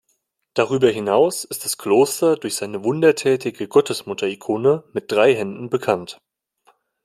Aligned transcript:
Darüber 0.55 0.89
hinaus 0.89 1.43
ist 1.43 1.63
das 1.63 1.77
Kloster 1.77 2.35
durch 2.35 2.55
seine 2.55 2.83
wundertätige 2.83 3.67
Gottesmutter-Ikone 3.67 4.83
mit 4.93 5.11
drei 5.11 5.35
Händen 5.35 5.69
bekannt. 5.69 6.19